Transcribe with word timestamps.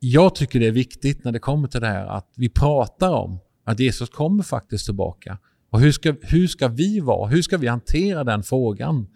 jag 0.00 0.34
tycker 0.34 0.60
det 0.60 0.66
är 0.66 0.72
viktigt 0.72 1.24
när 1.24 1.32
det 1.32 1.38
kommer 1.38 1.68
till 1.68 1.80
det 1.80 1.86
här 1.86 2.06
att 2.06 2.32
vi 2.36 2.48
pratar 2.48 3.10
om 3.10 3.38
att 3.64 3.80
Jesus 3.80 4.08
kommer 4.08 4.42
faktiskt 4.42 4.84
tillbaka. 4.84 5.38
Och 5.70 5.80
hur 5.80 5.92
ska, 5.92 6.14
hur 6.22 6.46
ska 6.46 6.68
vi 6.68 7.00
vara? 7.00 7.28
Hur 7.28 7.42
ska 7.42 7.56
vi 7.56 7.66
hantera 7.66 8.24
den 8.24 8.42
frågan? 8.42 9.06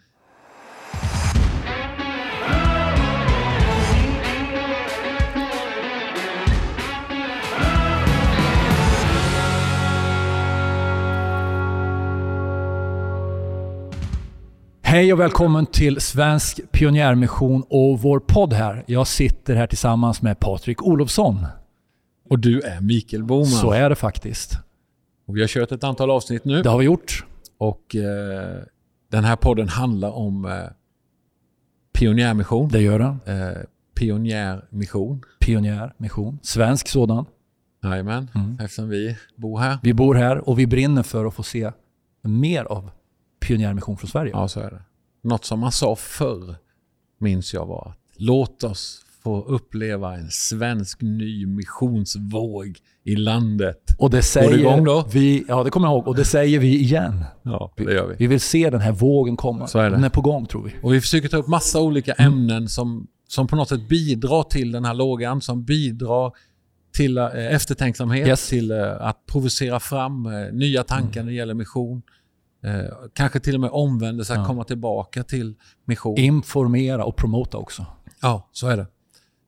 Hej 14.95 15.13
och 15.13 15.21
välkommen 15.21 15.67
till 15.67 16.01
Svensk 16.01 16.61
Pionjärmission 16.73 17.65
och 17.69 18.01
vår 18.01 18.21
podd 18.21 18.53
här. 18.53 18.85
Jag 18.87 19.07
sitter 19.07 19.55
här 19.55 19.67
tillsammans 19.67 20.23
med 20.23 20.41
Patrik 20.41 20.83
Olofsson. 20.83 21.47
Och 22.31 22.39
du 22.39 22.61
är 22.61 22.81
Mikael 22.81 23.25
Boman. 23.25 23.47
Så 23.47 23.73
är 23.73 23.89
det 23.89 23.95
faktiskt. 23.97 24.53
Och 25.27 25.37
vi 25.37 25.41
har 25.41 25.49
kört 25.49 25.73
ett 25.73 25.85
antal 25.85 26.11
avsnitt 26.11 26.45
nu. 26.45 26.63
Det 26.63 26.69
har 26.69 26.79
vi 26.79 26.85
gjort. 26.85 27.27
Och 27.59 27.97
eh, 27.97 28.63
den 29.11 29.25
här 29.25 29.37
podden 29.37 29.69
handlar 29.69 30.11
om 30.11 30.45
eh, 30.45 30.53
pionjärmission. 31.99 32.69
Det 32.69 32.81
gör 32.81 32.99
den. 32.99 33.21
Eh, 33.27 33.57
pionjärmission. 33.95 35.23
Pionjärmission. 35.41 36.39
Svensk 36.43 36.89
sådan. 36.89 37.25
Jajamän, 37.85 38.31
Mm. 38.35 38.59
eftersom 38.61 38.89
vi 38.89 39.17
bor 39.37 39.59
här. 39.59 39.79
Vi 39.83 39.95
bor 39.95 40.15
här 40.15 40.49
och 40.49 40.59
vi 40.59 40.67
brinner 40.67 41.03
för 41.03 41.25
att 41.25 41.35
få 41.35 41.43
se 41.43 41.73
mer 42.23 42.65
av 42.65 42.91
pionjärmission 43.47 43.97
från 43.97 44.11
Sverige. 44.11 44.31
Ja, 44.35 44.49
så 44.49 44.61
är 44.61 44.71
det. 44.71 44.83
Något 45.29 45.45
som 45.45 45.61
man 45.61 45.73
sa 45.73 45.97
förr, 45.97 46.55
minns 47.19 47.55
jag 47.55 47.67
var 47.67 47.89
att 47.91 47.99
låt 48.17 48.65
oss 48.65 49.01
få 49.23 49.43
uppleva 49.45 50.15
en 50.15 50.31
svensk 50.31 51.03
ny 51.03 51.47
missionsvåg 51.47 52.79
i 53.05 53.17
landet. 53.17 53.79
Och 53.99 54.11
det 54.11 54.23
säger 54.23 55.05
vi, 55.13 55.45
ja 55.49 55.63
det 55.65 55.71
kommer 55.71 55.89
jag 55.89 55.95
ihåg, 55.95 56.09
och 56.09 56.17
det 56.17 56.25
säger 56.25 56.59
vi 56.59 56.79
igen. 56.81 57.25
Ja, 57.43 57.73
det 57.77 57.83
gör 57.83 58.07
vi. 58.07 58.15
Vi 58.19 58.27
vill 58.27 58.41
se 58.41 58.71
den 58.71 58.81
här 58.81 58.93
vågen 58.93 59.37
komma. 59.37 59.67
Så 59.67 59.79
är 59.79 59.85
det. 59.91 59.97
Den 59.97 60.05
är 60.05 60.09
på 60.09 60.21
gång 60.21 60.47
tror 60.47 60.63
vi. 60.63 60.73
Och 60.83 60.95
vi 60.95 61.01
försöker 61.01 61.29
ta 61.29 61.37
upp 61.37 61.49
massa 61.49 61.81
olika 61.81 62.13
ämnen 62.13 62.69
som, 62.69 63.07
som 63.29 63.47
på 63.47 63.57
något 63.57 63.69
sätt 63.69 63.89
bidrar 63.89 64.43
till 64.43 64.73
den 64.73 64.85
här 64.85 64.95
lågan, 64.95 65.41
som 65.41 65.65
bidrar 65.65 66.33
till 66.93 67.19
eh, 67.19 67.27
eftertänksamhet, 67.55 68.29
Yes. 68.29 68.49
till 68.49 68.71
eh, 68.71 68.93
att 69.01 69.27
provocera 69.27 69.81
fram 69.81 70.27
eh, 70.27 70.53
nya 70.53 70.85
tankar 70.85 71.23
när 71.23 71.31
det 71.31 71.37
gäller 71.37 71.55
mission. 71.55 72.03
Eh, 72.65 72.85
kanske 73.13 73.41
till 73.41 73.55
och 73.55 73.61
med 73.61 73.71
omvändelse, 73.73 74.33
att 74.33 74.39
Ja. 74.39 74.47
komma 74.47 74.65
tillbaka 74.65 75.23
till 75.25 75.55
mission. 75.85 76.19
Informera 76.19 77.05
och 77.05 77.17
promota 77.17 77.59
också. 77.59 77.87
Ja, 78.23 78.49
så 78.53 78.69
är 78.69 78.77
det. 78.77 78.87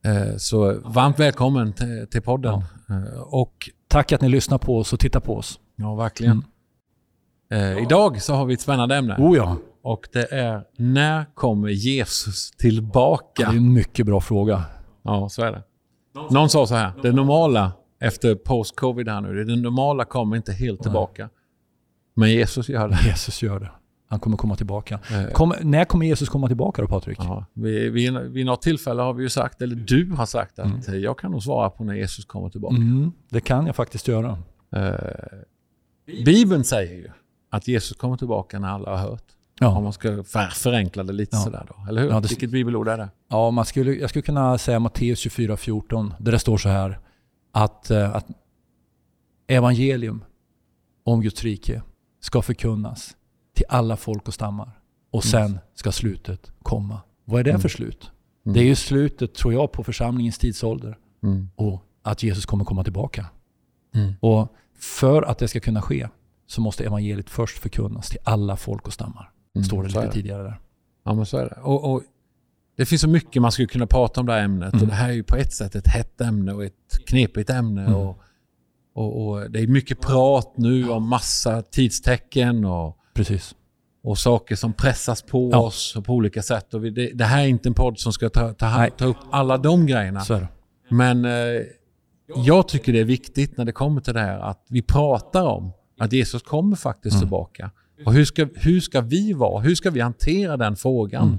Eh, 0.09 0.37
Så 0.37 0.79
varmt 0.85 1.19
välkommen 1.19 1.73
till, 1.73 2.07
till 2.11 2.21
podden. 2.21 2.53
Eh, 2.89 3.19
Och 3.21 3.69
Tack 3.89 4.11
att 4.11 4.21
ni 4.21 4.29
lyssnar 4.29 4.57
på 4.57 4.77
oss 4.79 4.93
och 4.93 4.99
tittar 4.99 5.19
på 5.19 5.35
oss. 5.37 5.59
ja, 5.75 5.95
verkligen. 5.95 6.43
Eh, 7.51 7.77
Idag 7.83 8.21
så 8.21 8.33
har 8.33 8.45
vi 8.45 8.53
ett 8.53 8.61
spännande 8.61 8.95
ämne. 8.95 9.15
Oh 9.19 9.37
ja, 9.37 9.57
Och 9.83 10.07
det 10.13 10.31
är 10.33 10.63
när 10.77 11.25
kommer 11.35 11.69
Jesus 11.69 12.51
det 12.51 12.67
är 12.67 12.71
tillbaka? 12.71 13.47
en 13.47 13.73
mycket 13.73 14.05
bra 14.05 14.21
fråga. 14.21 14.63
Ja, 15.03 15.29
så 15.29 15.41
är 15.43 15.51
det. 15.51 15.63
Någon 16.31 16.49
sa 16.49 16.67
så 16.67 16.75
här, 16.75 16.91
det 17.01 17.11
normala 17.11 17.71
efter 17.99 18.35
post-covid 18.35 19.09
här 19.09 19.21
nu, 19.21 19.43
det 19.43 19.55
normala 19.55 20.05
kommer 20.05 20.35
inte 20.35 20.51
helt 20.53 20.81
tillbaka. 20.81 21.29
Men 22.17 22.29
Jesus 22.31 22.69
gör 22.69 22.87
det. 22.89 22.97
Jesus 23.05 23.41
gör 23.43 23.59
det. 23.59 23.71
Han 24.09 24.19
kommer 24.19 24.37
komma 24.37 24.55
tillbaka. 24.55 24.99
Eh, 25.11 25.31
Kom, 25.33 25.53
när 25.61 25.85
kommer 25.85 26.05
Jesus 26.05 26.29
komma 26.29 26.47
tillbaka 26.47 26.81
då 26.81 26.87
Patrik? 26.87 27.17
Ja, 27.21 27.45
vid, 27.53 27.91
vid, 27.91 28.13
vid 28.17 28.45
något 28.45 28.61
tillfälle 28.61 29.01
har 29.01 29.13
vi 29.13 29.23
ju 29.23 29.29
sagt, 29.29 29.61
eller 29.61 29.75
du 29.75 30.11
har 30.11 30.25
sagt 30.25 30.59
att 30.59 30.87
eh, 30.87 30.95
jag 30.95 31.19
kan 31.19 31.31
nog 31.31 31.43
svara 31.43 31.69
på 31.69 31.83
när 31.83 31.93
Jesus 31.93 32.25
kommer 32.25 32.49
tillbaka. 32.49 32.75
Mm, 32.75 33.11
det 33.29 33.39
kan 33.41 33.65
jag 33.65 33.75
faktiskt 33.75 34.07
göra. 34.07 34.37
Eh, 34.75 34.93
Bibeln 36.25 36.63
säger 36.63 36.95
ju 36.95 37.07
att 37.49 37.67
Jesus 37.67 37.97
kommer 37.97 38.17
tillbaka 38.17 38.59
när 38.59 38.67
alla 38.67 38.89
har 38.89 38.97
hört. 39.09 39.23
Om 39.61 39.67
Ja, 39.67 39.79
man 39.81 39.93
ska 39.93 40.23
för, 40.23 40.47
förenkla 40.47 41.03
det 41.03 41.13
lite 41.13 41.35
Ja. 41.35 41.41
sådär 41.41 41.65
då. 41.67 41.89
Eller 41.89 42.01
hur? 42.01 42.09
Ja, 42.09 42.19
det- 42.19 42.29
Vilket 42.29 42.49
bibelord 42.51 42.87
är 42.87 42.97
det? 42.97 43.09
ja 43.29 43.51
man 43.51 43.65
skulle, 43.65 43.93
jag 43.93 44.09
skulle 44.09 44.23
kunna 44.23 44.57
säga 44.57 44.79
Matteus 44.79 45.19
24.14 45.25 46.13
där 46.19 46.31
det 46.31 46.39
står 46.39 46.57
så 46.57 46.69
här 46.69 46.99
att, 47.51 47.91
eh, 47.91 48.15
att 48.15 48.25
evangelium 49.47 50.23
om 51.03 51.21
Guds 51.21 51.43
rike 51.43 51.81
ska 52.27 52.41
förkunnas 52.41 53.15
till 53.55 53.65
alla 53.69 53.97
folk 53.97 54.27
och 54.27 54.33
stammar. 54.33 54.79
Och 55.11 55.23
sen 55.23 55.59
ska 55.73 55.91
slutet 55.91 56.51
komma. 56.63 57.01
Vad 57.25 57.39
är 57.39 57.43
det 57.43 57.49
Mm. 57.49 57.61
för 57.61 57.69
slut? 57.69 58.11
Mm. 58.45 58.53
Det 58.53 58.59
är 58.59 58.63
ju 58.65 58.75
slutet, 58.75 59.33
tror 59.35 59.53
jag, 59.53 59.71
på 59.71 59.83
församlingens 59.83 60.37
tidsålder. 60.37 60.97
Mm. 61.23 61.49
Och 61.55 61.83
att 62.03 62.23
Jesus 62.23 62.45
kommer 62.45 62.65
komma 62.65 62.83
tillbaka. 62.83 63.25
Mm. 63.95 64.13
Och 64.19 64.47
för 64.79 65.21
att 65.21 65.37
det 65.37 65.47
ska 65.47 65.59
kunna 65.59 65.81
ske 65.81 66.07
så 66.47 66.61
måste 66.61 66.85
evangeliet 66.85 67.29
först 67.29 67.57
förkunnas 67.57 68.09
till 68.09 68.19
alla 68.23 68.55
folk 68.57 68.87
och 68.87 68.93
stammar. 68.93 69.31
Mm, 69.55 69.65
Står 69.65 69.83
det 69.83 69.87
lite 69.89 70.11
tidigare 70.11 70.43
där. 70.43 70.59
Ja, 71.03 71.13
men 71.13 71.25
så 71.25 71.37
är 71.37 71.43
det. 71.45 71.61
Och, 71.61 71.91
och 71.93 72.03
det 72.77 72.85
finns 72.85 73.01
så 73.01 73.09
mycket 73.09 73.41
man 73.41 73.51
skulle 73.51 73.67
kunna 73.67 73.87
prata 73.87 74.19
om 74.19 74.25
det 74.25 74.33
här 74.33 74.43
ämnet. 74.43 74.73
Mm. 74.73 74.81
Och 74.83 74.87
det 74.89 74.95
här 74.95 75.09
är 75.09 75.13
ju 75.13 75.23
på 75.23 75.35
ett 75.35 75.53
sätt 75.53 75.75
ett 75.75 75.87
hett 75.87 76.21
ämne 76.21 76.53
och 76.53 76.65
ett 76.65 76.99
knepigt 77.07 77.49
ämne. 77.49 77.81
Mm. 77.81 77.95
Och, 77.95 78.21
och, 78.97 79.27
och 79.27 79.51
det 79.51 79.59
är 79.59 79.67
mycket 79.67 80.01
prat 80.01 80.53
nu 80.57 80.89
om 80.89 81.09
massa 81.09 81.61
tidstecken 81.61 82.65
och, 82.65 82.97
Precis. 83.13 83.55
och 84.03 84.17
saker 84.17 84.55
som 84.55 84.73
pressas 84.73 85.21
på 85.21 85.49
Ja. 85.51 85.57
oss 85.61 85.95
på 86.05 86.13
olika 86.13 86.41
sätt. 86.41 86.73
Och 86.73 86.85
vi, 86.85 86.89
det, 86.89 87.11
det 87.13 87.23
här 87.25 87.43
är 87.43 87.47
inte 87.47 87.69
en 87.69 87.73
podd 87.73 87.99
som 87.99 88.13
ska 88.13 88.29
ta, 88.29 88.53
ta, 88.53 88.87
ta 88.97 89.05
upp 89.05 89.17
alla 89.31 89.57
de 89.57 89.85
grejerna. 89.85 90.19
Men 90.89 91.25
eh, 91.25 91.31
jag 92.45 92.67
tycker 92.67 92.93
det 92.93 92.99
är 92.99 93.03
viktigt 93.03 93.57
när 93.57 93.65
det 93.65 93.71
kommer 93.71 94.01
till 94.01 94.13
det 94.13 94.19
här 94.19 94.39
att 94.39 94.65
vi 94.69 94.81
pratar 94.81 95.43
om 95.43 95.71
att 95.99 96.13
Jesus 96.13 96.41
kommer 96.41 96.75
faktiskt 96.75 97.13
Mm. 97.15 97.21
tillbaka. 97.21 97.71
Och 98.05 98.13
hur 98.13 98.25
ska, 98.25 98.47
hur 98.55 98.79
ska 98.81 99.01
vi 99.01 99.33
vara? 99.33 99.61
Hur 99.61 99.75
ska 99.75 99.89
vi 99.89 99.99
hantera 100.01 100.57
den 100.57 100.75
frågan? 100.75 101.27
Eh, 101.33 101.37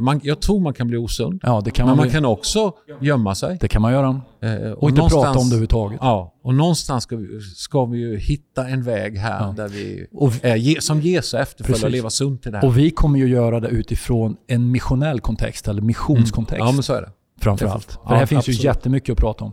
man, 0.00 0.20
jag 0.22 0.40
tror 0.40 0.60
man 0.60 0.74
kan 0.74 0.88
bli 0.88 0.96
osund. 0.96 1.40
Ja, 1.42 1.60
det 1.64 1.70
kan 1.70 1.84
Men 1.86 1.90
man, 1.90 1.96
man 1.96 2.04
bli- 2.04 2.12
kan 2.12 2.24
också 2.24 2.72
gömma 3.00 3.34
sig. 3.34 3.58
det 3.60 3.68
kan 3.68 3.82
man 3.82 3.92
göra. 3.92 4.08
Eh, 4.08 4.50
Och 4.72 4.88
inte 4.88 4.98
någonstans- 4.98 5.12
prata 5.12 5.28
om 5.28 5.34
det 5.34 5.54
överhuvudtaget. 5.54 5.98
Ja, 6.02 6.34
och 6.42 6.54
någonstans 6.54 7.04
ska 7.04 7.16
vi, 7.16 7.40
ska 7.40 7.84
vi 7.84 7.98
ju 7.98 8.16
hitta 8.18 8.68
en 8.68 8.82
väg 8.82 9.18
här 9.18 9.40
Ja. 9.46 9.54
där 9.56 9.68
vi 9.68 10.06
Och, 10.12 10.32
är 10.44 10.80
som 10.80 11.00
Jesu 11.00 11.36
efterföljare 11.38 11.84
och 11.86 11.90
leva 11.90 12.10
sunt 12.10 12.46
i 12.46 12.50
det 12.50 12.58
här. 12.58 12.66
och 12.66 12.78
vi 12.78 12.90
kommer 12.90 13.18
ju 13.18 13.28
göra 13.28 13.60
det 13.60 13.68
utifrån 13.68 14.36
en 14.46 14.70
missionell 14.70 15.20
kontext, 15.20 15.68
eller 15.68 15.82
missionskontext 15.82 16.58
Ja, 16.66 16.72
men 16.72 16.82
så 16.82 16.92
är 16.94 17.02
det. 17.02 17.10
framför 17.40 17.66
allt. 17.66 17.92
För 17.92 18.00
Ja, 18.04 18.14
här 18.14 18.26
finns 18.26 18.38
absolut. 18.38 18.60
ju 18.60 18.64
jättemycket 18.64 19.12
att 19.12 19.18
prata 19.18 19.44
om. 19.44 19.52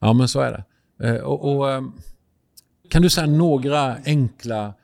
Ja, 0.00 0.12
men 0.12 0.28
så 0.28 0.40
är 0.40 0.52
det. 0.52 0.64
Eh, 1.08 1.22
och, 1.22 1.56
och, 1.56 1.70
ehm, 1.72 1.92
kan 2.90 3.02
du 3.02 3.10
säga 3.10 3.26
några 3.26 3.96
enkla, 4.04 4.74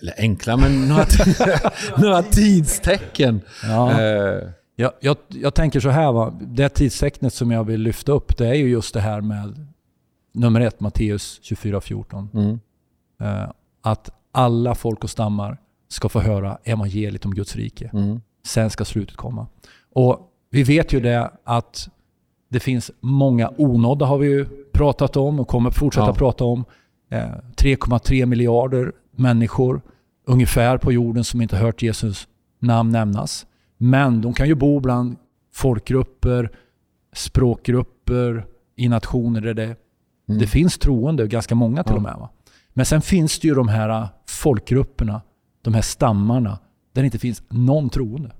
eller 0.00 0.14
enkla, 0.18 0.56
men 0.56 0.88
några, 0.88 1.04
några 1.98 2.22
tidstecken? 2.22 3.40
Ja. 3.62 4.00
Eh, 4.02 4.42
Jag, 4.76 4.92
jag, 5.00 5.16
jag 5.28 5.54
tänker 5.54 5.80
så 5.80 5.88
här, 5.88 6.12
va? 6.12 6.34
det 6.40 6.68
tidstecknet 6.68 7.34
som 7.34 7.50
jag 7.50 7.64
vill 7.64 7.80
lyfta 7.80 8.12
upp 8.12 8.36
det 8.36 8.46
är 8.48 8.54
ju 8.54 8.68
just 8.68 8.94
det 8.94 9.00
här 9.00 9.20
med 9.20 9.66
nummer 10.32 10.60
ett, 10.60 10.80
Matteus 10.80 11.40
24.14. 11.42 12.28
mm, 12.34 12.60
Eh, 13.20 13.50
att 13.82 14.10
alla 14.32 14.74
folk 14.74 15.04
och 15.04 15.10
stammar 15.10 15.58
ska 15.88 16.08
få 16.08 16.20
höra 16.20 16.58
evangeliet 16.64 17.24
om 17.24 17.34
Guds 17.34 17.56
rike. 17.56 17.90
mm, 17.92 18.20
Sen 18.46 18.70
ska 18.70 18.84
slutet 18.84 19.16
komma. 19.16 19.46
Och 19.92 20.30
vi 20.50 20.62
vet 20.62 20.92
ju 20.92 21.00
det 21.00 21.30
att 21.44 21.88
det 22.50 22.60
finns 22.60 22.90
många 23.00 23.50
onådda 23.58 24.06
har 24.06 24.18
vi 24.18 24.26
ju 24.28 24.46
pratat 24.72 25.16
om 25.16 25.40
och 25.40 25.48
kommer 25.48 25.70
fortsätta 25.70 26.06
Ja. 26.06 26.14
prata 26.14 26.44
om. 26.44 26.64
Eh, 27.10 27.28
3,3 27.56 28.26
miljarder 28.26 28.92
människor 29.16 29.82
ungefär 30.26 30.78
på 30.78 30.92
jorden 30.92 31.24
som 31.24 31.40
inte 31.40 31.56
hört 31.56 31.82
Jesus 31.82 32.28
namn 32.58 32.90
nämnas. 32.90 33.46
Men 33.76 34.20
de 34.20 34.34
kan 34.34 34.48
ju 34.48 34.54
bo 34.54 34.80
bland 34.80 35.16
folkgrupper, 35.52 36.50
språkgrupper, 37.12 38.46
i 38.76 38.88
nationer 38.88 39.40
där 39.40 39.54
det, 39.54 39.76
mm. 40.28 40.40
det 40.40 40.46
finns 40.46 40.78
troende, 40.78 41.26
ganska 41.26 41.54
många 41.54 41.82
till 41.82 41.92
Ja. 41.92 41.96
och 41.96 42.02
med. 42.02 42.16
Va? 42.18 42.30
Men 42.68 42.86
sen 42.86 43.02
finns 43.02 43.38
det 43.38 43.48
ju 43.48 43.54
de 43.54 43.68
här 43.68 43.88
äh, 43.88 44.08
folkgrupperna, 44.28 45.22
de 45.62 45.74
här 45.74 45.82
stammarna, 45.82 46.58
där 46.92 47.02
det 47.02 47.06
inte 47.06 47.18
finns 47.18 47.42
någon 47.48 47.90
troende. 47.90 48.32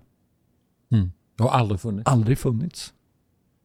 Mm. 0.92 1.12
Det 1.36 1.42
har 1.42 1.50
aldrig 1.50 1.80
funnits. 1.80 2.10
Aldrig 2.10 2.38
funnits. 2.38 2.92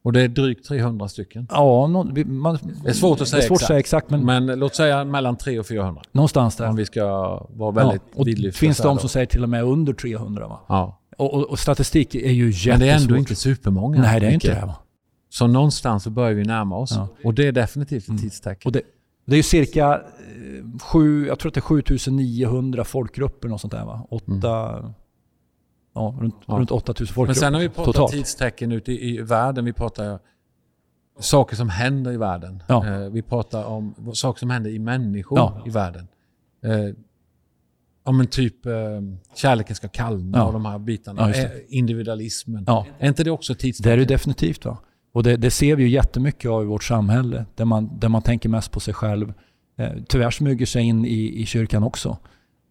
Och 0.02 0.14
det 0.14 0.22
är 0.22 0.28
drygt 0.28 0.68
300 0.68 1.08
stycken. 1.08 1.48
Ja, 1.52 1.88
någon, 1.88 2.38
man, 2.40 2.58
Det 2.84 2.90
är 2.90 2.94
svårt 2.94 3.22
att 3.22 3.28
säga 3.28 3.42
svårt 3.42 3.52
att 3.52 3.56
exakt. 3.56 3.68
säga 3.68 3.80
exakt, 3.80 4.10
men, 4.10 4.26
Men 4.26 4.60
låt 4.60 4.76
säga 4.76 5.04
mellan 5.04 5.36
300 5.38 5.60
och 5.60 5.68
400. 5.68 6.02
någonstans 6.12 6.56
där. 6.56 6.70
Om 6.70 6.76
vi 6.76 6.86
ska 6.86 7.04
vara 7.50 7.72
väldigt 7.72 8.02
ja, 8.12 8.20
och 8.20 8.26
det 8.26 8.32
vidlyftiga 8.32 8.60
finns 8.68 8.78
de 8.78 8.96
då. 8.96 9.00
som 9.00 9.10
säger 9.10 9.26
till 9.26 9.44
och 9.44 9.50
med 9.50 9.64
under 9.64 9.94
300. 9.94 10.48
Va? 10.48 10.60
Ja. 10.68 11.00
Och, 11.18 11.34
och, 11.34 11.44
och 11.44 11.60
statistik 11.60 12.16
är 12.16 12.32
ju 12.32 12.46
jättesvårt. 12.46 12.72
Men 12.72 12.80
det 12.80 12.90
är 12.90 12.96
ändå 13.02 13.18
inte 13.18 13.36
supermånga. 13.36 14.02
Nej, 14.02 14.20
det 14.20 14.26
är 14.28 14.32
inte 14.32 14.48
Micke. 14.48 14.60
det. 14.60 14.66
Va? 14.66 14.76
Så 15.30 15.48
någonstans 15.48 16.04
så 16.04 16.10
börjar 16.10 16.34
vi 16.34 16.44
närma 16.44 16.78
oss. 16.78 16.92
Ja. 16.96 17.08
Och 17.24 17.34
det 17.34 17.48
är 17.48 17.52
definitivt 17.52 18.04
ett 18.04 18.10
Mm. 18.10 18.22
tidstecken. 18.22 18.68
Och 18.70 18.72
det, 18.72 18.82
det 19.26 19.34
är 19.34 19.38
ju 19.38 19.44
cirka 19.44 19.94
eh, 19.94 20.80
sju, 20.82 21.28
jag 21.28 21.40
tror 21.40 21.50
att 21.50 21.54
det 21.54 21.60
är 21.60 21.62
7900 21.62 22.84
folkgrupper 22.84 23.54
och 23.54 23.62
sånt 23.62 23.72
där 23.74 23.86
va? 23.86 24.08
Åtta, 24.10 24.84
ja, 26.00 26.16
runt, 26.20 26.36
Ja. 26.48 26.54
runt 26.54 26.72
8000 26.72 27.04
Men 27.06 27.14
folkgrupper 27.14 27.40
sen 27.40 27.54
har 27.54 27.62
vi 27.62 27.70
pratat 27.70 27.86
totalt. 27.96 28.12
tidstecken 28.12 28.72
ute 28.72 28.92
i, 28.92 29.16
i 29.18 29.22
världen. 29.22 29.66
Vi 29.66 29.74
pratar 29.74 30.20
saker 31.20 31.56
som 31.56 31.70
händer 31.70 32.12
i 32.12 32.18
världen. 32.18 32.64
Ja. 32.68 32.88
Eh, 32.88 33.10
vi 33.10 33.22
pratar 33.22 33.64
om 33.66 33.96
saker 34.14 34.40
som 34.40 34.50
händer 34.50 34.70
i 34.70 34.80
människor 34.80 35.40
Ja. 35.40 35.64
i 35.66 35.70
världen. 35.70 36.08
Eh, 36.64 36.96
om 38.04 38.20
en 38.20 38.28
typ 38.28 38.66
eh, 38.66 38.72
kärleken 39.36 39.76
ska 39.76 39.88
kallna 39.88 40.38
Ja. 40.38 40.44
och 40.46 40.54
de 40.54 40.66
här 40.66 40.80
bitarna. 40.80 41.30
Eh, 41.34 41.50
individualismen. 41.68 42.66
Är 43.00 43.08
inte 43.08 43.24
det 43.24 43.32
också 43.32 43.54
Det 43.54 43.58
är 43.58 43.62
tidstecken? 43.62 44.00
det 44.00 44.06
definitivt. 44.06 44.66
Va? 44.66 44.78
Och 45.14 45.24
det, 45.24 45.38
det 45.38 45.52
ser 45.52 45.76
vi 45.76 45.84
ju 45.84 45.90
jättemycket 45.90 46.52
av 46.52 46.64
i 46.64 46.66
vårt 46.66 46.84
samhälle. 46.84 47.46
Där 47.56 47.66
man, 47.66 48.00
där 48.00 48.10
man 48.10 48.22
tänker 48.22 48.50
mest 48.50 48.72
på 48.72 48.80
sig 48.80 48.94
själv. 48.94 49.34
Eh, 49.78 49.92
tyvärr 50.08 50.32
smyger 50.32 50.66
sig 50.66 50.84
in 50.84 51.06
i, 51.06 51.42
i 51.42 51.46
kyrkan 51.46 51.84
också. 51.84 52.18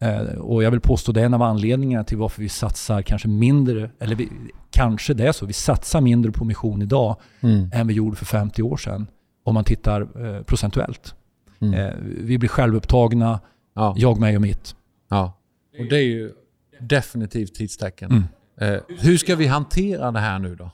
Eh, 0.01 0.21
och 0.39 0.63
jag 0.63 0.71
vill 0.71 0.81
påstå 0.81 1.13
det 1.13 1.21
är 1.21 1.25
en 1.25 1.35
av 1.35 1.43
anledningarna 1.43 2.05
till 2.05 2.19
varför 2.19 2.43
vi 2.43 2.49
satsar 2.49 3.03
kanske 3.03 3.29
mindre, 3.29 3.91
eller 4.01 4.15
vi, 4.17 4.29
kanske 4.71 5.15
det 5.15 5.29
är 5.29 5.33
så, 5.33 5.47
vi 5.47 5.53
satsar 5.53 6.01
mindre 6.01 6.33
på 6.33 6.45
mission 6.45 6.83
idag 6.83 7.17
Mm. 7.41 7.71
än 7.75 7.87
vi 7.87 7.95
gjorde 7.95 8.17
för 8.17 8.25
50 8.27 8.63
år 8.63 8.77
sedan. 8.77 9.07
Om 9.45 9.55
man 9.55 9.65
tittar 9.65 10.01
eh, 10.37 10.43
procentuellt. 10.43 11.15
Mm. 11.61 11.75
Eh, 11.75 11.93
vi 12.01 12.39
blir 12.39 12.49
självupptagna, 12.49 13.41
Ja. 13.75 13.95
jag, 13.97 14.21
mig 14.21 14.37
och 14.37 14.43
mitt. 14.43 14.77
ja. 15.09 15.33
Och 15.79 15.85
det 15.91 15.97
är 15.97 16.03
ju 16.05 16.33
definitivt 16.81 17.55
tidstecken. 17.55 18.11
Mm. 18.11 18.75
Eh, 18.75 18.81
hur 19.01 19.17
ska 19.19 19.37
vi 19.37 19.47
hantera 19.47 20.11
det 20.11 20.21
här 20.21 20.39
nu 20.39 20.55
då? 20.55 20.71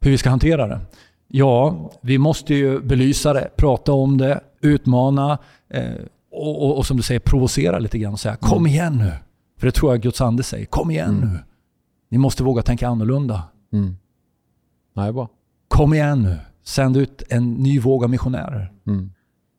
Hur 0.00 0.10
vi 0.10 0.18
ska 0.18 0.30
hantera 0.30 0.66
det? 0.66 0.80
Ja, 1.28 1.90
vi 2.02 2.18
måste 2.18 2.54
ju 2.54 2.80
belysa 2.80 3.32
det, 3.32 3.50
prata 3.56 3.92
om 3.92 4.18
det, 4.18 4.40
utmana 4.60 5.38
eh, 5.68 5.84
och, 6.34 6.62
och, 6.66 6.76
och 6.78 6.86
som 6.86 6.96
du 6.96 7.02
säger 7.02 7.20
provocera 7.20 7.78
lite 7.78 7.98
grann 7.98 8.12
och 8.12 8.20
säga 8.20 8.36
kom 8.36 8.66
igen 8.66 8.96
nu. 8.98 9.12
För 9.58 9.66
det 9.66 9.72
tror 9.72 9.92
jag 9.92 10.00
Guds 10.02 10.20
ande 10.20 10.42
säger. 10.42 10.66
Kom 10.66 10.90
igen 10.90 11.10
Mm. 11.16 11.28
nu. 11.28 11.38
Ni 12.10 12.18
måste 12.18 12.42
våga 12.44 12.62
tänka 12.62 12.88
annorlunda. 12.88 13.42
Mm. 13.72 13.96
Nej, 14.96 15.12
bra. 15.12 15.28
Kom 15.68 15.94
igen 15.94 16.22
nu. 16.22 16.36
Sänd 16.64 16.96
ut 16.96 17.22
en 17.28 17.54
ny 17.54 17.80
våg 17.80 18.04
av 18.04 18.10
missionärer. 18.10 18.72
Mm. 18.86 19.10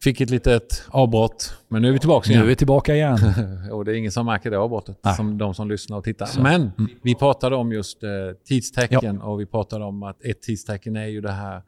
Fick 0.03 0.21
ett 0.21 0.29
litet 0.29 0.83
avbrott, 0.89 1.57
men 1.67 1.81
nu 1.81 1.87
är 1.87 1.91
vi 1.91 1.99
tillbaka 1.99 2.27
Nu 2.27 2.33
igen. 2.33 2.43
är 2.43 2.47
vi 2.47 2.55
tillbaka 2.55 2.95
igen. 2.95 3.17
och 3.71 3.85
det 3.85 3.91
är 3.91 3.95
ingen 3.95 4.11
som 4.11 4.25
märker 4.25 4.51
det 4.51 4.57
avbrottet, 4.59 4.97
Nej. 5.03 5.15
som 5.15 5.37
de 5.37 5.53
som 5.53 5.69
lyssnar 5.69 5.97
och 5.97 6.03
tittar. 6.03 6.25
Så. 6.25 6.41
Men 6.41 6.61
Mm. 6.61 6.91
vi 7.01 7.15
pratade 7.15 7.55
om 7.55 7.71
just 7.71 8.03
eh, 8.03 8.09
tidstecken 8.47 9.21
och 9.21 9.39
vi 9.39 9.45
pratade 9.45 9.85
om 9.85 10.03
att 10.03 10.23
ett 10.23 10.41
tidstecken 10.41 10.95
är 10.95 11.05
ju 11.07 11.21
det 11.21 11.31
här, 11.31 11.61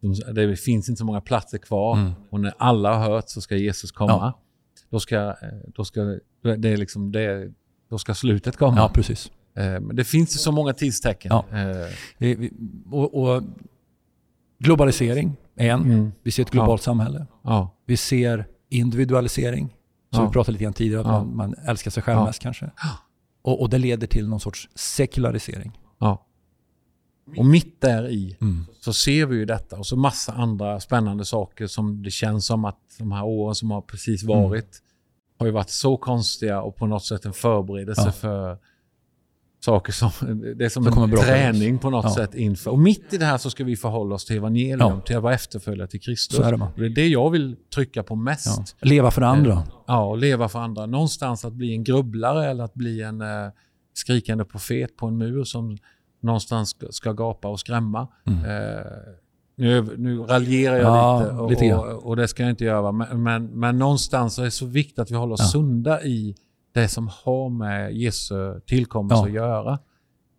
de- 0.00 0.32
det 0.34 0.56
finns 0.56 0.88
inte 0.88 0.98
så 0.98 1.04
många 1.04 1.20
platser 1.20 1.58
kvar 1.58 1.96
Mm. 1.96 2.12
och 2.30 2.40
när 2.40 2.54
alla 2.58 2.94
har 2.96 3.10
hört 3.10 3.28
så 3.28 3.40
ska 3.40 3.56
Jesus 3.56 3.92
komma. 3.92 4.12
Ja. 4.12 4.40
Då, 4.90 5.00
ska, 5.00 5.16
eh, 5.16 5.34
då, 5.74 5.84
ska, 5.84 6.18
det 6.42 6.68
är 6.68 6.76
liksom 6.76 7.12
det, 7.12 7.52
då 7.90 7.98
ska 7.98 8.14
slutet 8.14 8.56
komma. 8.56 8.76
Ja, 8.76 8.90
precis. 8.94 9.30
Eh, 9.54 9.80
Men 9.80 9.96
det 9.96 10.04
finns 10.04 10.34
ju 10.34 10.38
så 10.38 10.52
många 10.52 10.72
tidstecken. 10.72 11.30
Ja. 11.32 11.58
Eh, 12.18 12.36
och, 12.90 13.14
och 13.22 13.42
globalisering 14.58 15.36
är 15.56 15.70
en. 15.70 15.82
Mm. 15.82 16.12
Vi 16.22 16.30
ser 16.30 16.42
ett 16.42 16.50
globalt 16.50 16.82
samhälle. 16.82 17.26
Ja. 17.44 17.74
Vi 17.86 17.96
ser 17.96 18.46
individualisering, 18.68 19.68
som 20.12 20.22
Ja. 20.22 20.26
vi 20.28 20.32
pratade 20.32 20.52
lite 20.52 20.64
grann 20.64 20.72
tidigare, 20.72 21.00
att 21.00 21.06
Ja. 21.06 21.24
man, 21.24 21.36
man 21.36 21.54
älskar 21.68 21.90
sig 21.90 22.02
själv 22.02 22.18
Ja. 22.18 22.24
mest 22.24 22.42
kanske. 22.42 22.70
Och, 23.42 23.60
och 23.62 23.70
det 23.70 23.78
leder 23.78 24.06
till 24.06 24.28
någon 24.28 24.40
sorts 24.40 24.68
sekularisering. 24.74 25.78
ja. 25.98 26.24
Och 27.36 27.44
mitt 27.46 27.80
där 27.80 28.08
i 28.08 28.36
Mm. 28.40 28.64
så 28.80 28.92
ser 28.92 29.26
vi 29.26 29.36
ju 29.36 29.44
detta 29.44 29.76
och 29.76 29.86
så 29.86 29.96
massa 29.96 30.32
andra 30.32 30.80
spännande 30.80 31.24
saker 31.24 31.66
som 31.66 32.02
det 32.02 32.10
känns 32.10 32.46
som 32.46 32.64
att 32.64 32.78
de 32.98 33.12
här 33.12 33.24
åren 33.24 33.54
som 33.54 33.70
har 33.70 33.80
precis 33.80 34.22
Mm. 34.22 34.36
varit 34.42 34.82
har 35.38 35.46
ju 35.46 35.52
varit 35.52 35.70
så 35.70 35.96
konstiga 35.96 36.62
och 36.62 36.76
på 36.76 36.86
något 36.86 37.04
sätt 37.04 37.24
en 37.24 37.32
förberedelse 37.32 38.02
Ja. 38.06 38.12
för 38.12 38.58
saker 39.60 39.92
som, 39.92 40.10
det 40.56 40.64
är 40.64 40.68
som 40.68 40.84
Det 40.84 40.90
en 40.90 41.10
träning 41.16 41.78
på 41.78 41.90
något 41.90 42.04
Ja. 42.04 42.14
sätt 42.14 42.34
inför. 42.34 42.70
Och 42.70 42.78
mitt 42.78 43.12
i 43.12 43.16
det 43.18 43.24
här 43.24 43.38
så 43.38 43.50
ska 43.50 43.64
vi 43.64 43.76
förhålla 43.76 44.14
oss 44.14 44.24
till 44.24 44.36
evangelium, 44.36 44.78
Ja. 44.80 45.00
till 45.00 45.16
att 45.16 45.22
vara 45.22 45.34
efterföljare 45.34 45.88
till 45.88 46.00
Kristus. 46.00 46.38
Är 46.40 46.52
det, 46.52 46.68
det 46.76 46.84
är 46.86 46.90
det 46.90 47.06
jag 47.08 47.30
vill 47.30 47.56
trycka 47.74 48.02
på 48.02 48.14
mest. 48.16 48.76
Ja. 48.80 48.88
Leva 48.88 49.10
för 49.10 49.22
andra. 49.22 49.62
Ja, 49.86 50.04
och 50.04 50.18
leva 50.18 50.48
för 50.48 50.58
andra. 50.58 50.86
Någonstans 50.86 51.44
att 51.44 51.52
bli 51.52 51.72
en 51.72 51.84
grubblare 51.84 52.50
eller 52.50 52.64
att 52.64 52.74
bli 52.74 53.02
en 53.02 53.20
eh, 53.20 53.26
skrikande 53.94 54.44
profet 54.44 54.96
på 54.96 55.06
en 55.06 55.18
mur 55.18 55.44
som 55.44 55.78
någonstans 56.20 56.76
ska, 56.90 57.12
gapa 57.12 57.48
och 57.48 57.60
skrämma. 57.60 58.08
Mm. 58.26 58.44
Eh, 58.44 58.84
nu, 59.56 59.94
nu 59.98 60.18
raljerar 60.18 60.76
jag 60.76 60.84
Ja, 60.86 61.20
lite, 61.20 61.32
och, 61.34 61.50
lite 61.50 61.74
och, 61.74 62.06
och 62.06 62.16
det 62.16 62.28
ska 62.28 62.42
jag 62.42 62.50
inte 62.50 62.64
göra. 62.64 62.92
Men, 62.92 63.22
men, 63.22 63.46
men 63.46 63.78
någonstans 63.78 64.38
är 64.38 64.44
det 64.44 64.50
så 64.50 64.66
viktigt 64.66 64.98
att 64.98 65.10
vi 65.10 65.14
håller 65.14 65.32
oss 65.34 65.40
Ja. 65.40 65.46
sunda 65.46 66.02
i 66.02 66.34
det 66.74 66.88
som 66.88 67.10
har 67.24 67.48
med 67.48 67.92
Jesu 67.92 68.60
tillkommelse 68.66 69.20
Ja. 69.22 69.26
att 69.26 69.32
göra. 69.32 69.78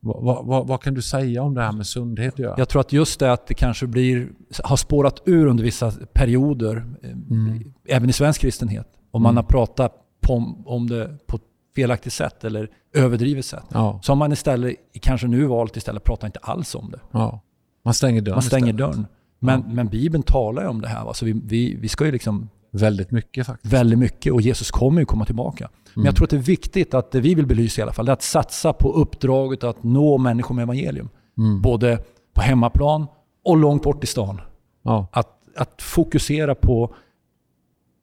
Vad, 0.01 0.45
vad, 0.45 0.67
vad, 0.67 0.81
kan 0.81 0.93
du 0.93 1.01
säga 1.01 1.43
om 1.43 1.53
det 1.53 1.61
här 1.61 1.71
med 1.71 1.87
sundhet 1.87 2.33
att 2.33 2.39
göra? 2.39 2.55
Jag 2.57 2.69
tror 2.69 2.79
att 2.79 2.93
just 2.93 3.19
det 3.19 3.31
att 3.33 3.47
det 3.47 3.53
kanske 3.53 3.87
blir, 3.87 4.29
har 4.63 4.75
spårat 4.75 5.21
ur 5.25 5.45
under 5.47 5.63
vissa 5.63 5.91
perioder, 6.13 6.85
eh, 7.03 7.09
Mm. 7.11 7.73
även 7.87 8.09
i 8.09 8.13
svensk 8.13 8.41
kristenhet. 8.41 8.87
Om 9.11 9.21
man 9.21 9.29
Mm. 9.31 9.43
har 9.43 9.49
pratat 9.49 9.93
på, 10.21 10.53
om 10.65 10.89
det 10.89 11.17
på 11.27 11.39
felaktigt 11.75 12.13
sätt 12.13 12.43
eller 12.43 12.69
överdrivet 12.93 13.45
sätt. 13.45 13.63
Ja, 13.73 13.99
Så 14.03 14.11
har 14.11 14.15
man 14.17 14.31
istället, 14.31 14.75
kanske 15.01 15.27
nu 15.27 15.45
valt 15.45 15.77
istället, 15.77 16.03
prata 16.03 16.25
inte 16.25 16.39
alls 16.41 16.75
om 16.75 16.91
det. 16.91 16.99
ja. 17.11 17.41
Man 17.83 17.93
stänger 17.93 18.21
dörren 18.21 18.35
Man 18.35 18.41
stänger 18.41 18.67
istället. 18.73 18.77
dörren. 18.95 19.05
Men, 19.39 19.63
men 19.75 19.87
Bibeln 19.87 20.23
talar 20.23 20.61
ju 20.61 20.67
om 20.67 20.81
det 20.81 20.87
här. 20.87 21.05
Va? 21.05 21.13
Så 21.13 21.25
vi, 21.25 21.41
vi, 21.45 21.75
vi 21.75 21.87
ska 21.87 22.05
ju 22.05 22.11
liksom 22.11 22.49
Väldigt 22.71 23.11
mycket 23.11 23.47
faktiskt. 23.47 23.73
väldigt 23.73 23.99
mycket 23.99 24.33
och 24.33 24.41
Jesus 24.41 24.71
kommer 24.71 24.99
ju 25.01 25.05
komma 25.05 25.25
tillbaka. 25.25 25.69
Men 25.73 25.93
Mm. 26.01 26.05
jag 26.05 26.15
tror 26.15 26.23
att 26.25 26.29
det 26.29 26.35
är 26.35 26.41
viktigt 26.41 26.93
att 26.93 27.11
det 27.11 27.19
vi 27.21 27.35
vill 27.35 27.45
belysa 27.45 27.81
i 27.81 27.83
alla 27.83 27.93
fall, 27.93 28.05
det 28.05 28.11
är 28.11 28.13
att 28.13 28.21
satsa 28.21 28.73
på 28.73 28.91
uppdraget 28.93 29.63
att 29.63 29.83
nå 29.83 30.17
människor 30.17 30.55
med 30.55 30.63
evangelium. 30.63 31.09
Mm. 31.37 31.61
Både 31.61 31.99
på 32.33 32.41
hemmaplan 32.41 33.07
och 33.45 33.57
långt 33.57 33.83
bort 33.83 34.03
i 34.03 34.07
stan. 34.07 34.41
Ja. 34.83 35.07
Att, 35.11 35.29
att 35.57 35.81
fokusera 35.81 36.55
på, 36.55 36.95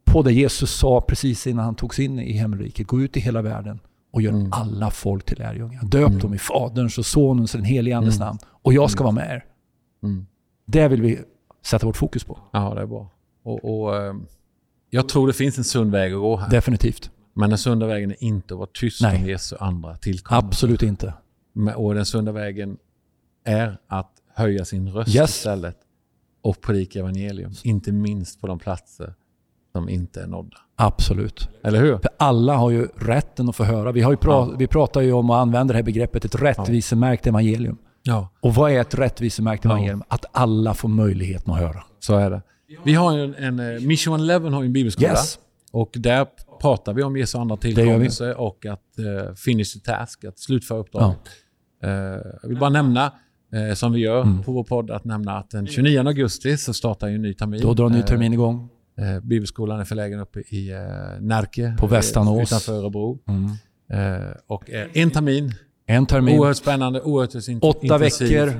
på 0.07 0.23
det 0.23 0.33
Jesus 0.33 0.71
sa 0.71 1.01
precis 1.01 1.47
innan 1.47 1.65
han 1.65 1.75
tog 1.75 1.95
sig 1.95 2.05
in 2.05 2.19
i 2.19 2.33
himmelriket. 2.33 2.87
Gå 2.87 3.01
ut 3.01 3.17
i 3.17 3.21
hela 3.21 3.43
världen 3.43 3.81
och 4.13 4.23
gör 4.23 4.33
Mm. 4.33 4.49
alla 4.53 4.91
folk 4.91 5.25
till 5.25 5.39
lärjungar. 5.39 5.83
Döp 5.85 6.09
Mm. 6.09 6.19
dem 6.21 6.35
i 6.35 6.39
Faderns 6.39 6.99
och 6.99 7.07
Sonens 7.07 7.55
och 7.55 7.59
den 7.61 7.65
helige 7.65 7.97
Andes 7.97 8.17
Mm. 8.17 8.27
namn. 8.27 8.39
Och 8.63 8.73
jag 8.73 8.91
ska 8.91 9.03
vara 9.05 9.15
med 9.15 9.31
er. 9.31 9.45
Mm. 10.03 10.27
Det 10.67 10.89
vill 10.89 11.03
vi 11.03 11.19
sätta 11.65 11.87
vårt 11.87 11.97
fokus 11.97 12.25
på. 12.25 12.39
Ja, 12.53 12.75
det 12.75 12.81
är 12.83 12.87
bra. 12.87 13.11
Och, 13.43 13.65
och, 13.83 13.97
eh, 13.97 14.15
jag 14.91 15.09
tror 15.09 15.27
det 15.27 15.33
finns 15.33 15.59
en 15.59 15.65
sund 15.65 15.91
väg 15.93 16.13
att 16.13 16.21
gå 16.21 16.37
här. 16.37 16.51
Definitivt. 16.51 17.11
Men 17.35 17.49
den 17.51 17.59
sunda 17.59 17.87
vägen 17.87 18.11
är 18.11 18.23
inte 18.25 18.55
att 18.55 18.59
vara 18.59 18.69
tyst 18.75 19.03
Nej. 19.03 19.23
om 19.23 19.29
Jesu 19.29 19.57
andra 19.61 19.97
tillkommelse. 19.97 20.47
Absolut 20.47 20.83
inte. 20.83 21.15
Men- 21.53 21.75
Och 21.75 21.95
den 21.95 22.07
sunda 22.07 22.33
vägen 22.33 22.77
är 23.45 23.79
att 23.87 24.11
höja 24.35 24.65
sin 24.65 24.89
röst 24.93 25.15
Yes. 25.17 25.31
istället 25.31 25.77
och 26.43 26.61
predika 26.61 26.99
evangelium. 26.99 27.53
Inte 27.65 27.93
minst 27.93 28.41
på 28.41 28.47
de 28.47 28.59
platser 28.59 29.15
som 29.77 29.89
inte 29.89 30.23
är 30.23 30.27
nådda. 30.27 30.57
Absolut. 30.77 31.49
Eller 31.65 31.81
hur? 31.81 31.99
För 31.99 32.11
alla 32.17 32.55
har 32.57 32.71
ju 32.71 32.89
rätten 32.97 33.49
att 33.49 33.57
få 33.57 33.65
höra. 33.65 33.93
Vi, 33.93 34.01
har 34.01 34.11
ju 34.11 34.17
pra- 34.17 34.49
Ja. 34.51 34.55
vi 34.59 34.67
pratar 34.67 35.01
ju 35.01 35.13
om 35.13 35.31
och 35.31 35.37
använder 35.39 35.75
det 35.75 35.79
här 35.79 35.83
begreppet 35.85 36.25
ett 36.25 36.35
rättvisemärkt 36.43 37.27
evangelium. 37.27 37.79
Ja. 38.03 38.29
Och 38.41 38.55
vad 38.55 38.71
är 38.73 38.81
ett 38.81 38.95
rättvisemärkt 38.99 39.65
Ja. 39.65 39.71
evangelium? 39.71 40.03
Att 40.09 40.25
alla 40.33 40.75
får 40.75 40.89
möjligheten 40.89 41.53
att 41.53 41.59
höra. 41.61 41.83
Så 41.99 42.17
är 42.17 42.31
det. 42.31 42.43
Vi 42.85 42.95
har 42.95 43.17
ju 43.17 43.25
en, 43.25 43.35
en 43.59 43.77
eh, 43.77 43.81
Mission 43.83 44.21
11 44.31 44.51
har 44.51 44.63
ju 44.63 44.67
en 44.67 44.73
bibelskola. 44.73 45.09
Yes. 45.09 45.39
Och 45.73 45.91
där 45.95 46.27
pratar 46.61 46.93
vi 46.95 47.03
om 47.03 47.17
Jesu 47.17 47.39
andra 47.39 47.57
tillkommelse 47.57 48.35
och 48.35 48.67
att 48.67 48.81
uh, 48.99 49.35
finish 49.35 49.65
the 49.75 49.81
task, 49.93 50.25
att 50.25 50.39
slutföra 50.39 50.79
uppdraget. 50.79 51.19
Eh, 51.83 51.91
jag 52.43 52.49
vill 52.49 52.59
bara 52.59 52.71
nämna, 52.71 53.13
eh, 53.53 53.75
som 53.75 53.93
vi 53.93 54.01
gör 54.01 54.23
Mm. 54.23 54.43
på 54.43 54.53
vår 54.53 54.65
podd, 54.65 54.91
att 54.91 55.05
nämna 55.05 55.39
att 55.39 55.51
den 55.51 55.67
29 55.67 55.99
augusti 56.07 56.57
så 56.57 56.73
startar 56.73 57.09
ju 57.09 57.15
en 57.15 57.23
ny 57.23 57.35
termin. 57.35 57.61
Då 57.63 57.75
drar 57.75 57.89
ny 57.89 57.99
Eh, 57.99 58.05
termin 58.05 58.33
igång. 58.33 58.69
Eh, 58.99 59.21
bibelskolan 59.21 59.81
är 59.81 59.85
förlägen 59.85 60.21
uppe 60.21 60.41
i 60.41 60.71
eh, 60.71 60.79
Närke. 61.21 61.77
På 61.79 61.87
Västanås. 61.87 62.39
eh, 62.39 62.43
Utanför 62.43 62.73
Örebro. 62.73 63.19
Mm. 63.29 63.51
Eh, 64.25 64.31
och 64.47 64.71
en 64.71 65.11
termin. 65.11 65.53
En 65.87 66.07
termin, 66.07 66.39
Oerhört 66.41 66.57
spännande, 66.57 67.01
oerhört 67.03 67.49
in- 67.49 67.59
åtta 67.63 67.99
veckor, 67.99 68.53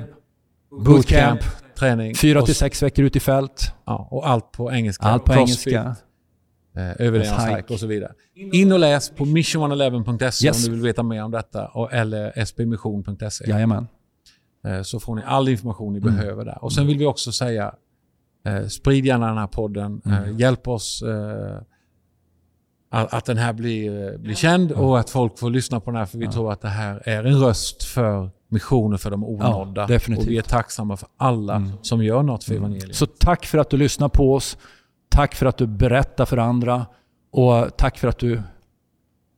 Bootcamp, 0.85 1.41
träning. 1.79 2.15
fyra 2.15 2.41
till 2.41 2.55
sex 2.55 2.83
veckor 2.83 3.05
ut 3.05 3.15
i 3.15 3.19
fält. 3.19 3.73
ja, 3.85 4.07
och 4.11 4.29
allt 4.29 4.51
på 4.51 4.71
engelska. 4.71 5.05
Allt 5.05 5.23
på 5.25 5.33
Crossfit, 5.33 5.73
engelska. 5.73 5.95
Eh, 6.77 7.07
överlevnadshike 7.07 7.57
Hike. 7.57 7.73
och 7.73 7.79
så 7.79 7.87
vidare. 7.87 8.11
In 8.35 8.71
och 8.71 8.79
läs 8.79 9.09
på 9.09 9.25
mission111.se 9.25 10.45
Yes. 10.47 10.57
om 10.67 10.71
du 10.71 10.77
vill 10.77 10.85
veta 10.87 11.03
mer 11.03 11.23
om 11.23 11.31
detta. 11.31 11.67
Och, 11.67 11.93
eller 11.93 12.45
spmission.se. 12.45 13.49
Jajamän. 13.49 13.87
Eh, 14.67 14.81
så 14.81 14.99
får 14.99 15.15
ni 15.15 15.21
all 15.25 15.49
information 15.49 15.93
ni 15.93 15.99
Mm. 15.99 16.15
behöver 16.15 16.45
där. 16.45 16.63
Och 16.63 16.73
sen 16.73 16.87
vill 16.87 16.97
vi 16.97 17.05
också 17.05 17.31
säga, 17.31 17.73
eh, 18.47 18.65
sprid 18.67 19.05
gärna 19.05 19.27
den 19.27 19.37
här 19.37 19.47
podden. 19.47 20.01
Eh, 20.05 20.17
Mm. 20.17 20.37
hjälp 20.37 20.67
oss 20.67 21.01
eh, 21.01 21.57
att, 22.91 23.13
att 23.13 23.25
den 23.25 23.37
här 23.37 23.53
blir, 23.53 24.11
eh, 24.13 24.17
blir 24.19 24.35
känd 24.35 24.71
och 24.71 24.99
att 24.99 25.09
folk 25.09 25.39
får 25.39 25.49
lyssna 25.49 25.79
på 25.79 25.91
den 25.91 25.97
här. 25.99 26.05
För 26.05 26.17
vi 26.17 26.25
Ja. 26.25 26.31
tror 26.31 26.51
att 26.51 26.61
det 26.61 26.67
här 26.67 27.01
är 27.05 27.23
en 27.23 27.39
röst 27.39 27.83
för 27.83 28.29
missioner 28.49 28.97
för 28.97 29.11
de 29.11 29.23
onådda. 29.23 29.87
definitivt. 29.87 30.25
och 30.27 30.31
vi 30.31 30.37
är 30.37 30.41
tacksamma 30.41 30.97
för 30.97 31.09
alla 31.17 31.55
Mm. 31.55 31.71
som 31.81 32.03
gör 32.03 32.23
något 32.23 32.43
för 32.43 32.55
evangeliet. 32.55 32.95
Så 32.95 33.05
tack 33.05 33.45
för 33.45 33.57
att 33.57 33.69
du 33.69 33.77
lyssnar 33.77 34.09
på 34.09 34.33
oss. 34.33 34.57
Tack 35.09 35.35
för 35.35 35.45
att 35.45 35.57
du 35.57 35.67
berättar 35.67 36.25
för 36.25 36.37
andra. 36.37 36.85
Och 37.31 37.77
tack 37.77 37.97
för 37.97 38.07
att 38.07 38.17
du 38.19 38.41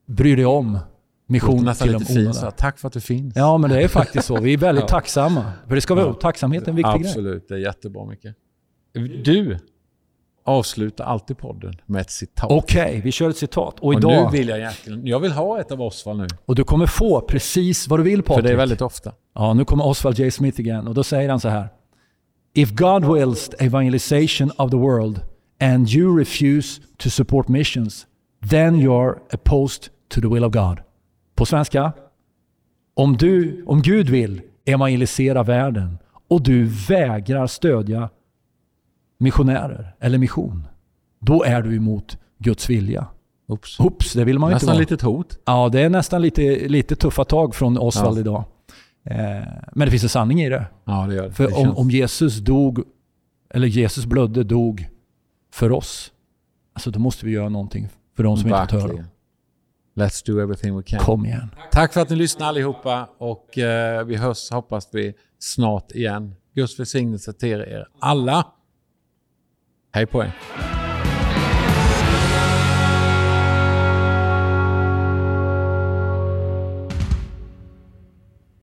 bryr 0.06 0.36
dig 0.36 0.46
om 0.46 0.78
mission 1.26 1.64
nästan 1.64 1.88
till 2.04 2.24
de 2.24 2.26
här, 2.26 2.50
Tack 2.50 2.78
för 2.78 2.86
att 2.86 2.92
du 2.92 3.00
finns. 3.00 3.36
Ja, 3.36 3.58
men 3.58 3.70
det 3.70 3.82
är 3.82 3.88
faktiskt 3.88 4.26
så. 4.26 4.40
Vi 4.40 4.52
är 4.52 4.58
väldigt 4.58 4.82
Ja. 4.88 4.88
tacksamma. 4.88 5.52
För 5.68 5.74
det 5.74 5.80
ska 5.80 5.94
vara 5.94 6.06
Ja. 6.06 6.12
tacksamhet 6.12 6.64
är 6.64 6.68
en 6.68 6.76
viktig 6.76 6.92
grej. 6.94 7.06
Absolut, 7.10 7.48
det 7.48 7.54
är 7.54 7.58
jättebra 7.58 8.04
Micke. 8.06 8.26
Du 9.24 9.58
avslutar 10.44 11.04
alltid 11.04 11.38
podden 11.38 11.74
med 11.86 12.00
ett 12.00 12.10
citat. 12.10 12.50
Okej, 12.50 13.00
vi 13.04 13.12
kör 13.12 13.30
ett 13.30 13.36
citat. 13.36 13.80
Och 13.80 13.86
Och 13.86 13.94
idag... 13.94 14.32
nu 14.32 14.38
vill 14.38 14.48
jag 14.48 14.58
egentligen, 14.58 15.06
jag 15.06 15.20
vill 15.20 15.32
ha 15.32 15.60
ett 15.60 15.72
av 15.72 15.82
Osvald 15.82 16.20
nu. 16.20 16.26
Och 16.44 16.54
du 16.54 16.64
kommer 16.64 16.86
få 16.86 17.20
precis 17.20 17.88
vad 17.88 17.98
du 17.98 18.02
vill 18.02 18.22
Patrik. 18.22 18.36
För 18.36 18.48
det 18.48 18.52
är 18.52 18.56
väldigt 18.56 18.80
ofta. 18.80 19.12
Ja, 19.34 19.54
nu 19.54 19.64
kommer 19.64 19.86
Oswald 19.86 20.18
J. 20.18 20.30
Smith 20.30 20.60
igen 20.60 20.88
och 20.88 20.94
då 20.94 21.04
säger 21.04 21.30
han 21.30 21.40
så 21.40 21.48
här. 21.48 21.68
If 22.54 22.70
God 22.70 23.14
wills 23.14 23.50
evangelization 23.58 24.50
of 24.56 24.70
the 24.70 24.76
world 24.76 25.20
and 25.60 25.88
you 25.88 26.18
refuse 26.18 26.82
to 26.96 27.10
support 27.10 27.48
missions, 27.48 28.06
then 28.50 28.76
you're 28.76 29.14
opposed 29.32 29.82
to 30.08 30.20
the 30.20 30.28
will 30.28 30.44
of 30.44 30.52
God. 30.52 30.78
På 31.34 31.46
svenska. 31.46 31.92
Om, 32.94 33.16
du, 33.16 33.64
om 33.66 33.82
Gud 33.82 34.08
vill 34.08 34.40
evangelisera 34.64 35.42
världen 35.42 35.98
och 36.28 36.42
du 36.42 36.64
vägrar 36.88 37.46
stödja 37.46 38.10
missionärer 39.20 39.94
eller 40.00 40.18
mission, 40.18 40.66
då 41.20 41.44
är 41.44 41.62
du 41.62 41.76
emot 41.76 42.18
Guds 42.38 42.70
vilja. 42.70 43.06
Oops. 43.48 43.80
Oops, 43.80 44.12
det 44.12 44.24
vill 44.24 44.38
man 44.38 44.50
ju 44.50 44.54
inte 44.54 44.64
Nästan 44.64 44.74
vara. 44.74 44.80
litet 44.80 45.02
hot. 45.02 45.38
Ja, 45.44 45.68
det 45.68 45.80
är 45.80 45.88
nästan 45.88 46.22
lite, 46.22 46.68
lite 46.68 46.96
tuffa 46.96 47.24
tag 47.24 47.54
från 47.54 47.78
Osvald 47.78 48.16
Ja. 48.16 48.20
idag. 48.20 48.44
Eh, 49.04 49.16
men 49.72 49.86
det 49.86 49.90
finns 49.90 50.02
en 50.02 50.08
sanning 50.08 50.40
i 50.42 50.48
det. 50.48 50.66
Ja, 50.84 51.06
det 51.08 51.14
gör 51.14 51.22
det. 51.22 51.32
För 51.32 51.46
det 51.48 51.54
om, 51.54 51.64
känns- 51.64 51.78
om 51.78 51.90
Jesus 51.90 52.38
dog, 52.38 52.82
eller 53.54 53.66
Jesus 53.66 54.06
blödde, 54.06 54.44
dog 54.44 54.88
för 55.52 55.72
oss, 55.72 56.12
alltså 56.74 56.90
då 56.90 56.98
måste 57.00 57.26
vi 57.26 57.32
göra 57.32 57.48
någonting 57.48 57.88
för 58.16 58.22
de 58.22 58.36
som 58.36 58.46
inte 58.48 58.60
fått 58.60 58.70
höra. 58.72 58.82
Verkligen. 58.82 59.06
Let's 59.96 60.26
do 60.26 60.40
everything 60.40 60.76
we 60.76 60.82
can. 60.82 60.98
Kom 61.00 61.26
igen. 61.26 61.50
Tack 61.72 61.92
för 61.92 62.00
att 62.00 62.10
ni 62.10 62.16
lyssnade 62.16 62.48
allihopa 62.48 63.08
och 63.18 63.58
eh, 63.58 64.04
vi 64.04 64.16
hörs 64.16 64.50
hoppas 64.50 64.88
vi 64.92 65.14
snart 65.38 65.92
igen. 65.92 66.34
Guds 66.54 66.80
välsignelse 66.80 67.32
till 67.32 67.60
er 67.60 67.86
alla. 67.98 68.46
Hej 69.94 70.04
på 70.04 70.20
er! 70.20 70.79